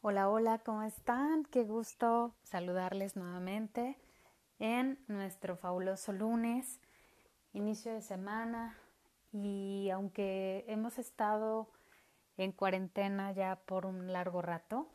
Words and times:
Hola, 0.00 0.28
hola, 0.28 0.58
¿cómo 0.58 0.84
están? 0.84 1.44
Qué 1.46 1.64
gusto 1.64 2.32
saludarles 2.44 3.16
nuevamente 3.16 3.98
en 4.60 4.96
nuestro 5.08 5.56
fabuloso 5.56 6.12
lunes, 6.12 6.78
inicio 7.52 7.92
de 7.92 8.00
semana 8.00 8.78
y 9.32 9.90
aunque 9.92 10.64
hemos 10.68 11.00
estado 11.00 11.68
en 12.36 12.52
cuarentena 12.52 13.32
ya 13.32 13.56
por 13.56 13.86
un 13.86 14.12
largo 14.12 14.40
rato, 14.40 14.86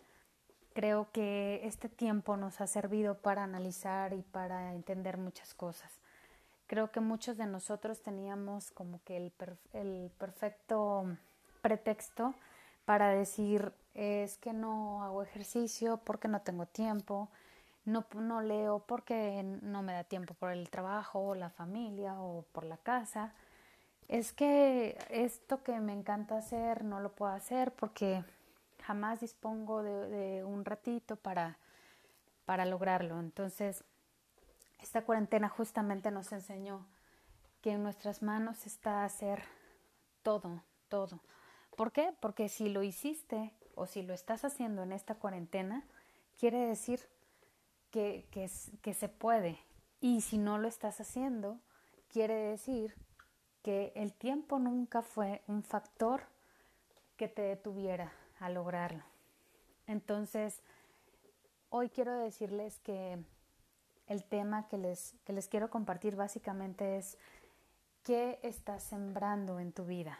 creo 0.73 1.11
que 1.11 1.59
este 1.65 1.89
tiempo 1.89 2.37
nos 2.37 2.61
ha 2.61 2.67
servido 2.67 3.17
para 3.17 3.43
analizar 3.43 4.13
y 4.13 4.21
para 4.21 4.71
entender 4.71 5.17
muchas 5.17 5.53
cosas. 5.53 5.99
Creo 6.65 6.93
que 6.93 7.01
muchos 7.01 7.35
de 7.35 7.45
nosotros 7.45 8.01
teníamos 8.01 8.71
como 8.71 9.03
que 9.03 9.17
el, 9.17 9.33
el 9.73 10.11
perfecto 10.17 11.17
pretexto 11.61 12.35
para 12.85 13.09
decir 13.09 13.73
es 13.93 14.37
que 14.37 14.53
no 14.53 15.03
hago 15.03 15.23
ejercicio 15.23 15.97
porque 15.97 16.27
no 16.27 16.41
tengo 16.41 16.65
tiempo, 16.65 17.29
no, 17.85 18.05
no 18.15 18.41
leo 18.41 18.79
porque 18.79 19.43
no 19.61 19.81
me 19.83 19.93
da 19.93 20.03
tiempo 20.03 20.33
por 20.33 20.51
el 20.51 20.69
trabajo 20.69 21.35
la 21.35 21.49
familia 21.49 22.19
o 22.19 22.43
por 22.51 22.65
la 22.65 22.77
casa. 22.77 23.33
Es 24.07 24.33
que 24.33 24.97
esto 25.09 25.63
que 25.63 25.79
me 25.79 25.93
encanta 25.93 26.37
hacer 26.37 26.83
no 26.83 26.99
lo 26.99 27.13
puedo 27.13 27.31
hacer 27.31 27.71
porque 27.73 28.23
jamás 28.83 29.21
dispongo 29.21 29.83
de, 29.83 30.09
de 30.09 30.43
un 30.43 30.65
ratito 30.65 31.15
para, 31.15 31.57
para 32.45 32.65
lograrlo. 32.65 33.19
Entonces, 33.19 33.83
esta 34.79 35.03
cuarentena 35.03 35.47
justamente 35.49 36.11
nos 36.11 36.31
enseñó 36.31 36.85
que 37.61 37.71
en 37.71 37.83
nuestras 37.83 38.21
manos 38.21 38.65
está 38.65 39.05
hacer 39.05 39.43
todo, 40.21 40.61
todo. 40.89 41.21
¿Por 41.75 41.91
qué? 41.91 42.13
Porque 42.19 42.49
si 42.49 42.69
lo 42.69 42.83
hiciste 42.83 43.51
o 43.75 43.85
si 43.85 44.03
lo 44.03 44.13
estás 44.13 44.45
haciendo 44.45 44.83
en 44.83 44.91
esta 44.91 45.15
cuarentena, 45.15 45.83
quiere 46.39 46.59
decir 46.59 46.99
que, 47.89 48.27
que, 48.31 48.93
se 48.93 49.09
puede. 49.09 49.59
Y 49.99 50.21
si 50.21 50.37
no 50.37 50.57
lo 50.57 50.67
estás 50.67 50.99
haciendo, 50.99 51.59
quiere 52.09 52.35
decir 52.35 52.93
que 53.63 53.91
el 53.95 54.13
tiempo 54.13 54.59
nunca 54.59 55.01
fue 55.01 55.41
un 55.47 55.63
factor 55.63 56.23
que 57.17 57.27
te 57.27 57.41
detuviera 57.41 58.11
a 58.39 58.49
lograrlo. 58.49 59.03
Entonces, 59.87 60.61
hoy 61.69 61.89
quiero 61.89 62.17
decirles 62.17 62.79
que 62.79 63.17
el 64.07 64.23
tema 64.25 64.67
que 64.67 64.77
les, 64.77 65.15
que 65.23 65.33
les 65.33 65.47
quiero 65.47 65.69
compartir 65.69 66.15
básicamente 66.15 66.97
es 66.97 67.17
qué 68.03 68.39
estás 68.43 68.83
sembrando 68.83 69.59
en 69.59 69.71
tu 69.71 69.85
vida 69.85 70.19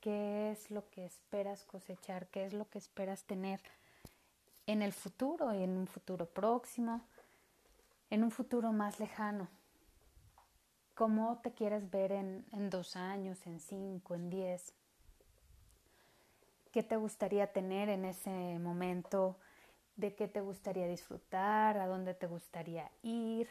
qué 0.00 0.50
es 0.50 0.70
lo 0.70 0.88
que 0.90 1.04
esperas 1.04 1.64
cosechar, 1.64 2.26
qué 2.28 2.44
es 2.44 2.52
lo 2.52 2.68
que 2.68 2.78
esperas 2.78 3.24
tener 3.24 3.60
en 4.66 4.82
el 4.82 4.92
futuro, 4.92 5.52
en 5.52 5.76
un 5.76 5.86
futuro 5.86 6.26
próximo, 6.26 7.02
en 8.10 8.24
un 8.24 8.30
futuro 8.30 8.72
más 8.72 9.00
lejano. 9.00 9.48
¿Cómo 10.94 11.40
te 11.42 11.52
quieres 11.52 11.90
ver 11.90 12.12
en, 12.12 12.44
en 12.52 12.70
dos 12.70 12.96
años, 12.96 13.46
en 13.46 13.60
cinco, 13.60 14.14
en 14.14 14.30
diez? 14.30 14.74
¿Qué 16.72 16.82
te 16.82 16.96
gustaría 16.96 17.52
tener 17.52 17.88
en 17.88 18.04
ese 18.04 18.58
momento? 18.58 19.36
¿De 19.96 20.14
qué 20.14 20.28
te 20.28 20.40
gustaría 20.40 20.86
disfrutar? 20.86 21.78
¿A 21.78 21.86
dónde 21.86 22.14
te 22.14 22.26
gustaría 22.26 22.90
ir? 23.02 23.48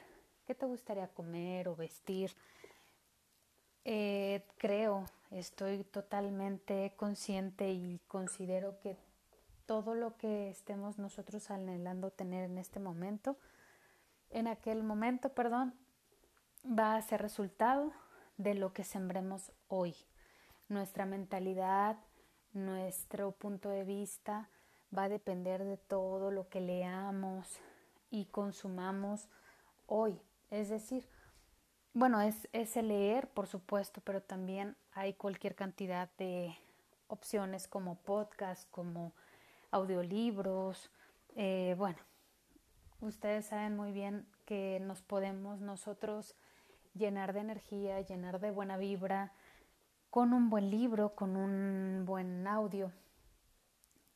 ¿Qué 0.48 0.56
te 0.56 0.66
gustaría 0.66 1.08
comer 1.10 1.68
o 1.68 1.76
vestir? 1.76 2.32
Eh, 3.84 4.46
creo, 4.58 5.06
estoy 5.32 5.84
totalmente 5.84 6.94
consciente 6.98 7.72
y 7.72 8.00
considero 8.08 8.80
que 8.80 8.98
todo 9.66 9.94
lo 9.94 10.18
que 10.18 10.50
estemos 10.50 10.98
nosotros 10.98 11.52
anhelando 11.52 12.12
tener 12.12 12.46
en 12.46 12.58
este 12.58 12.80
momento, 12.80 13.38
en 14.32 14.48
aquel 14.48 14.84
momento, 14.84 15.30
perdón, 15.30 15.76
va 16.66 16.96
a 16.96 17.02
ser 17.02 17.22
resultado 17.22 17.92
de 18.38 18.56
lo 18.56 18.74
que 18.74 18.84
sembremos 18.84 19.52
hoy. 19.68 19.96
Nuestra 20.70 21.06
mentalidad, 21.06 21.98
nuestro 22.54 23.32
punto 23.32 23.70
de 23.70 23.84
vista 23.84 24.50
va 24.96 25.04
a 25.04 25.10
depender 25.10 25.64
de 25.64 25.78
todo 25.78 26.32
lo 26.32 26.50
que 26.50 26.62
leamos 26.62 27.60
y 28.10 28.26
consumamos 28.26 29.28
hoy. 29.86 30.20
Es 30.50 30.70
decir, 30.70 31.08
bueno, 31.94 32.22
es, 32.22 32.48
es 32.54 32.78
el 32.78 32.90
leer, 32.90 33.28
por 33.30 33.48
supuesto, 33.48 34.02
pero 34.04 34.22
también 34.22 34.76
hay 34.94 35.14
cualquier 35.14 35.56
cantidad 35.56 36.10
de 36.18 36.56
opciones 37.08 37.68
como 37.68 37.96
podcast, 37.96 38.70
como 38.72 39.14
audiolibros. 39.72 40.92
Eh, 41.36 41.76
bueno, 41.78 41.98
ustedes 43.02 43.48
saben 43.48 43.76
muy 43.76 43.92
bien 43.92 44.26
que 44.46 44.80
nos 44.82 45.02
podemos 45.02 45.60
nosotros 45.60 46.36
llenar 46.94 47.34
de 47.34 47.42
energía, 47.42 48.02
llenar 48.02 48.40
de 48.40 48.52
buena 48.52 48.78
vibra 48.78 49.34
con 50.10 50.34
un 50.34 50.50
buen 50.50 50.70
libro, 50.70 51.16
con 51.16 51.36
un 51.36 52.04
buen 52.06 52.48
audio. 52.48 52.92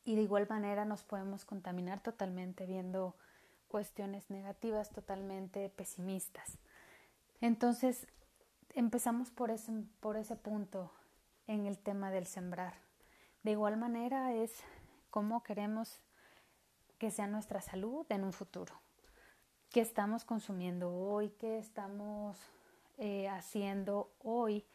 Y 0.06 0.16
de 0.16 0.22
igual 0.22 0.48
manera 0.50 0.86
nos 0.86 1.04
podemos 1.04 1.46
contaminar 1.46 2.02
totalmente 2.02 2.66
viendo 2.66 3.16
cuestiones 3.68 4.30
negativas, 4.30 4.92
totalmente 4.92 5.70
pesimistas. 5.70 6.58
Entonces, 7.44 8.08
empezamos 8.74 9.30
por 9.30 9.52
ese, 9.52 9.74
por 10.00 10.16
ese 10.16 10.38
punto 10.38 10.94
en 11.46 11.66
el 11.66 11.78
tema 11.78 12.10
del 12.10 12.26
sembrar. 12.26 12.74
De 13.44 13.52
igual 13.52 13.76
manera 13.76 14.34
es 14.34 14.64
cómo 15.10 15.44
queremos 15.44 16.00
que 16.98 17.12
sea 17.12 17.28
nuestra 17.28 17.60
salud 17.60 18.06
en 18.08 18.24
un 18.24 18.32
futuro. 18.32 18.74
¿Qué 19.72 19.82
estamos 19.82 20.24
consumiendo 20.24 20.90
hoy? 20.96 21.32
¿Qué 21.32 21.58
estamos 21.58 22.38
eh, 22.98 23.28
haciendo 23.28 24.14
hoy 24.20 24.66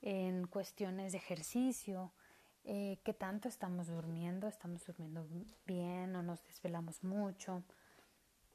en 0.00 0.46
cuestiones 0.46 1.10
de 1.10 1.18
ejercicio? 1.18 2.12
Eh, 2.62 3.00
¿Qué 3.02 3.14
tanto 3.14 3.48
estamos 3.48 3.88
durmiendo? 3.88 4.46
¿Estamos 4.46 4.86
durmiendo 4.86 5.26
bien 5.66 6.14
o 6.14 6.22
nos 6.22 6.40
desvelamos 6.44 7.02
mucho? 7.02 7.64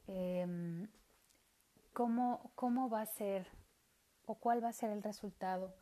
Eh, 0.06 0.88
¿cómo, 1.98 2.52
¿Cómo 2.54 2.88
va 2.88 3.00
a 3.00 3.06
ser 3.06 3.48
o 4.24 4.36
cuál 4.36 4.62
va 4.62 4.68
a 4.68 4.72
ser 4.72 4.90
el 4.90 5.02
resultado 5.02 5.74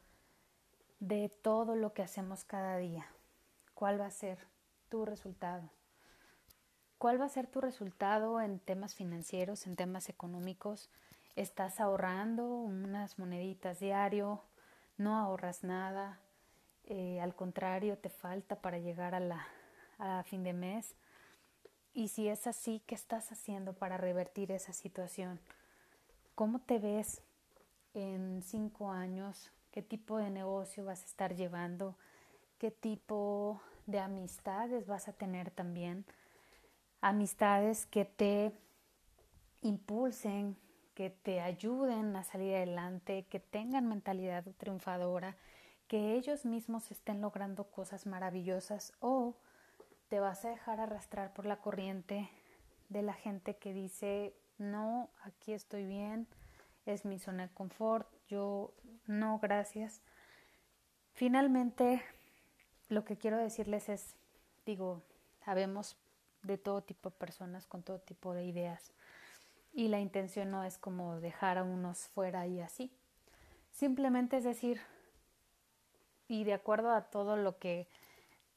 de 0.99 1.28
todo 1.28 1.77
lo 1.77 1.93
que 1.93 2.03
hacemos 2.03 2.43
cada 2.43 2.78
día. 2.78 3.06
¿Cuál 3.75 4.00
va 4.00 4.06
a 4.06 4.10
ser 4.10 4.38
tu 4.88 5.05
resultado? 5.05 5.69
¿Cuál 6.97 7.21
va 7.21 7.26
a 7.26 7.28
ser 7.28 7.49
tu 7.49 7.60
resultado 7.60 8.41
en 8.41 8.60
temas 8.60 8.94
financieros, 8.94 9.66
en 9.66 9.76
temas 9.76 10.09
económicos? 10.09 10.88
¿Estás 11.34 11.81
ahorrando 11.81 12.47
unas 12.47 13.19
moneditas 13.19 13.81
diario? 13.81 14.41
¿No 14.97 15.19
ahorras 15.19 15.65
nada? 15.65 16.19
Eh, 16.84 17.21
al 17.21 17.34
contrario, 17.34 17.99
te 17.99 18.09
falta 18.09 18.62
para 18.62 18.78
llegar 18.78 19.15
a 19.15 19.21
la 19.21 19.47
a 19.99 20.22
fin 20.22 20.44
de 20.44 20.55
mes. 20.55 20.94
Y 21.93 22.09
si 22.09 22.26
es 22.28 22.47
así, 22.47 22.82
¿qué 22.87 22.94
estás 22.94 23.32
haciendo 23.32 23.75
para 23.75 23.99
revertir 23.99 24.50
esa 24.50 24.72
situación? 24.72 25.41
¿Cómo 26.37 26.59
te 26.59 26.79
ves 26.79 27.23
en 27.95 28.43
cinco 28.43 28.91
años, 28.91 29.51
qué 29.71 29.81
tipo 29.81 30.19
de 30.19 30.29
negocio 30.29 30.85
vas 30.85 31.03
a 31.03 31.07
estar 31.07 31.35
llevando, 31.35 31.97
qué 32.59 32.71
tipo 32.71 33.63
de 33.87 34.01
amistades 34.01 34.87
vas 34.87 35.09
a 35.09 35.15
tener 35.15 35.51
también, 35.51 36.05
amistades 37.01 37.87
que 37.87 38.05
te 38.05 38.53
impulsen, 39.63 40.59
que 40.95 41.09
te 41.09 41.41
ayuden 41.41 42.15
a 42.17 42.23
salir 42.23 42.55
adelante, 42.55 43.25
que 43.31 43.41
tengan 43.41 43.89
mentalidad 43.89 44.45
triunfadora, 44.59 45.39
que 45.89 46.17
ellos 46.17 46.45
mismos 46.45 46.91
estén 46.91 47.23
logrando 47.23 47.65
cosas 47.71 48.05
maravillosas 48.05 48.93
o 49.01 49.37
te 50.11 50.21
vas 50.21 50.45
a 50.45 50.51
dejar 50.51 50.81
arrastrar 50.81 51.33
por 51.33 51.47
la 51.47 51.63
corriente 51.63 52.29
de 52.91 53.00
la 53.00 53.15
gente 53.15 53.56
que 53.56 53.73
dice, 53.73 54.35
no, 54.58 55.11
aquí 55.23 55.53
estoy 55.53 55.87
bien, 55.87 56.26
es 56.87 57.05
mi 57.05 57.19
zona 57.19 57.49
de 57.49 57.55
confort, 57.55 58.08
yo 58.29 58.73
no, 59.06 59.38
gracias. 59.38 60.00
Finalmente, 61.12 62.03
lo 62.88 63.05
que 63.05 63.17
quiero 63.17 63.37
decirles 63.37 63.88
es, 63.88 64.14
digo, 64.64 65.03
sabemos 65.44 65.97
de 66.43 66.58
todo 66.58 66.82
tipo 66.82 67.11
de 67.11 67.17
personas 67.17 67.67
con 67.67 67.82
todo 67.82 67.99
tipo 67.99 68.35
de 68.35 68.44
ideas 68.44 68.93
y 69.73 69.88
la 69.88 70.00
intención 70.00 70.50
no 70.50 70.64
es 70.64 70.79
como 70.79 71.20
dejar 71.20 71.58
a 71.58 71.64
unos 71.64 72.08
fuera 72.08 72.47
y 72.47 72.61
así. 72.61 72.91
Simplemente 73.73 74.38
es 74.38 74.44
decir, 74.44 74.81
y 76.29 76.44
de 76.44 76.55
acuerdo 76.55 76.91
a 76.91 77.03
todo 77.03 77.37
lo 77.37 77.58
que 77.58 77.87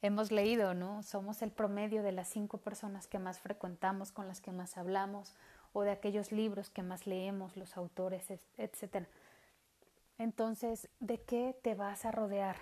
hemos 0.01 0.31
leído, 0.31 0.74
¿no? 0.74 1.04
Somos 1.04 1.42
el 1.42 1.51
promedio 1.51 2.04
de 2.04 2.13
las 2.13 2.30
cinco 2.30 2.60
personas 2.60 3.07
que 3.07 3.19
más 3.19 3.40
frecuentamos, 3.40 4.13
con 4.13 4.28
las 4.28 4.40
que 4.40 4.51
más 4.51 4.78
hablamos, 4.78 5.36
o 5.74 5.83
de 5.83 5.92
aquellos 5.92 6.31
libros 6.31 6.69
que 6.69 6.83
más 6.83 7.07
leemos, 7.07 7.57
los 7.57 7.77
autores, 7.77 8.25
etc. 8.57 9.07
Entonces, 10.18 10.89
¿de 11.00 11.21
qué 11.21 11.57
te 11.62 11.75
vas 11.75 12.06
a 12.06 12.12
rodear? 12.12 12.57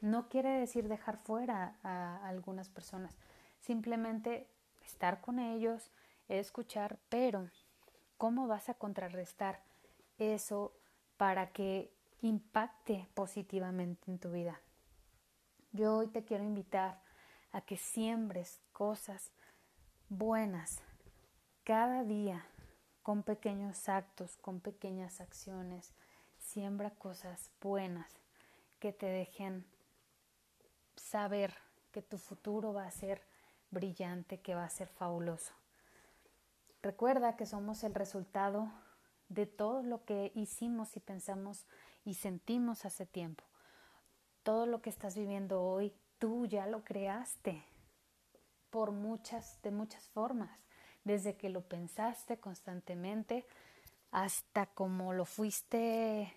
No 0.00 0.28
quiere 0.28 0.50
decir 0.50 0.88
dejar 0.88 1.18
fuera 1.18 1.76
a 1.82 2.26
algunas 2.26 2.68
personas, 2.68 3.16
simplemente 3.60 4.48
estar 4.84 5.20
con 5.20 5.38
ellos, 5.38 5.90
escuchar, 6.28 6.98
pero 7.08 7.48
¿cómo 8.18 8.46
vas 8.46 8.68
a 8.68 8.74
contrarrestar 8.74 9.62
eso 10.18 10.72
para 11.16 11.52
que 11.52 11.92
impacte 12.20 13.08
positivamente 13.14 14.10
en 14.10 14.18
tu 14.18 14.32
vida? 14.32 14.60
Yo 15.72 15.96
hoy 15.96 16.08
te 16.08 16.24
quiero 16.24 16.44
invitar 16.44 17.00
a 17.52 17.60
que 17.60 17.76
siembres 17.76 18.60
cosas 18.72 19.30
buenas 20.08 20.82
cada 21.64 22.02
día 22.02 22.44
con 23.02 23.22
pequeños 23.22 23.88
actos, 23.88 24.36
con 24.36 24.60
pequeñas 24.60 25.20
acciones. 25.20 25.92
Siembra 26.38 26.90
cosas 26.90 27.50
buenas 27.60 28.10
que 28.80 28.92
te 28.92 29.06
dejen 29.06 29.64
saber 30.96 31.54
que 31.92 32.02
tu 32.02 32.18
futuro 32.18 32.72
va 32.72 32.84
a 32.84 32.90
ser 32.90 33.22
brillante, 33.70 34.40
que 34.40 34.54
va 34.54 34.64
a 34.64 34.70
ser 34.70 34.88
fabuloso. 34.88 35.52
Recuerda 36.82 37.36
que 37.36 37.46
somos 37.46 37.84
el 37.84 37.94
resultado 37.94 38.70
de 39.28 39.46
todo 39.46 39.82
lo 39.82 40.04
que 40.04 40.32
hicimos 40.34 40.96
y 40.96 41.00
pensamos 41.00 41.66
y 42.04 42.14
sentimos 42.14 42.84
hace 42.84 43.06
tiempo. 43.06 43.44
Todo 44.42 44.66
lo 44.66 44.82
que 44.82 44.90
estás 44.90 45.16
viviendo 45.16 45.62
hoy, 45.62 45.94
tú 46.18 46.46
ya 46.46 46.66
lo 46.66 46.82
creaste 46.82 47.64
por 48.70 48.90
muchas, 48.90 49.62
de 49.62 49.70
muchas 49.70 50.08
formas, 50.08 50.58
desde 51.04 51.36
que 51.36 51.48
lo 51.48 51.62
pensaste 51.62 52.38
constantemente 52.38 53.46
hasta 54.10 54.66
como 54.66 55.12
lo 55.12 55.24
fuiste 55.24 56.32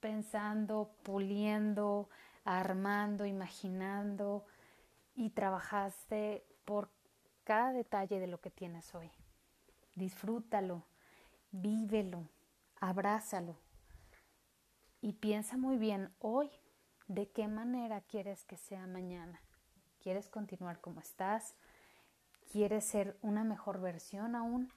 pensando, 0.00 0.94
puliendo, 1.02 2.10
armando, 2.44 3.24
imaginando 3.24 4.44
y 5.14 5.30
trabajaste 5.30 6.44
por 6.66 6.90
cada 7.42 7.72
detalle 7.72 8.20
de 8.20 8.26
lo 8.26 8.40
que 8.40 8.50
tienes 8.50 8.94
hoy. 8.94 9.10
Disfrútalo, 9.94 10.84
vívelo, 11.52 12.28
abrázalo 12.80 13.56
y 15.00 15.14
piensa 15.14 15.56
muy 15.56 15.78
bien 15.78 16.12
hoy 16.18 16.50
de 17.08 17.30
qué 17.30 17.48
manera 17.48 18.00
quieres 18.02 18.44
que 18.44 18.56
sea 18.56 18.86
mañana. 18.86 19.40
¿Quieres 20.00 20.28
continuar 20.28 20.80
como 20.80 21.00
estás? 21.00 21.54
¿Quieres 22.50 22.84
ser 22.84 23.16
una 23.22 23.44
mejor 23.44 23.80
versión 23.80 24.34
aún? 24.34 24.72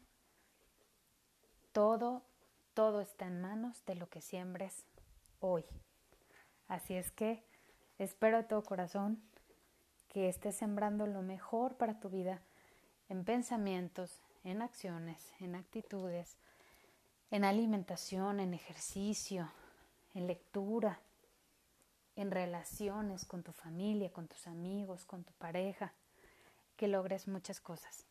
Todo, 1.72 2.24
todo 2.74 3.02
está 3.02 3.28
en 3.28 3.42
manos 3.42 3.86
de 3.86 3.96
lo 3.96 4.10
que 4.10 4.22
siembres 4.22 4.86
hoy. 5.40 5.64
Así 6.68 6.96
es 6.96 7.12
que 7.12 7.44
espero 7.98 8.38
de 8.38 8.44
todo 8.44 8.64
corazón 8.64 9.22
que 10.10 10.28
estés 10.28 10.56
sembrando 10.56 11.06
lo 11.06 11.22
mejor 11.22 11.76
para 11.76 12.00
tu 12.00 12.10
vida 12.10 12.42
en 13.10 13.24
pensamientos, 13.24 14.22
en 14.44 14.62
acciones, 14.62 15.34
en 15.40 15.56
actitudes, 15.56 16.38
en 17.32 17.44
alimentación, 17.44 18.40
en 18.40 18.54
ejercicio, 18.54 19.52
en 20.14 20.28
lectura, 20.28 21.00
en 22.16 22.32
relaciones 22.32 23.26
con 23.26 23.44
tu 23.44 23.52
familia, 23.52 24.12
con 24.12 24.28
tus 24.28 24.48
amigos, 24.48 25.06
con 25.06 25.24
tu 25.24 25.34
pareja, 25.34 25.94
que 26.78 26.88
logres 26.88 27.28
muchas 27.28 27.60
cosas. 27.60 28.06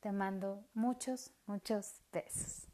Te 0.00 0.10
mando 0.10 0.64
muchos, 0.74 1.32
muchos 1.46 2.02
besos. 2.12 2.66